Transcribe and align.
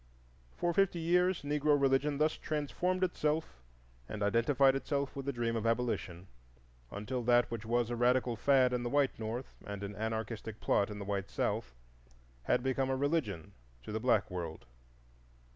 For 0.57 0.73
fifty 0.73 0.97
years 0.97 1.43
Negro 1.43 1.79
religion 1.79 2.17
thus 2.17 2.33
transformed 2.33 3.03
itself 3.03 3.59
and 4.09 4.23
identified 4.23 4.75
itself 4.75 5.15
with 5.15 5.27
the 5.27 5.31
dream 5.31 5.55
of 5.55 5.67
Abolition, 5.67 6.25
until 6.89 7.21
that 7.21 7.51
which 7.51 7.67
was 7.67 7.91
a 7.91 7.95
radical 7.95 8.35
fad 8.35 8.73
in 8.73 8.81
the 8.81 8.89
white 8.89 9.19
North 9.19 9.53
and 9.63 9.83
an 9.83 9.95
anarchistic 9.95 10.59
plot 10.59 10.89
in 10.89 10.97
the 10.97 11.05
white 11.05 11.29
South 11.29 11.75
had 12.45 12.63
become 12.63 12.89
a 12.89 12.97
religion 12.97 13.51
to 13.83 13.91
the 13.91 13.99
black 13.99 14.31
world. 14.31 14.65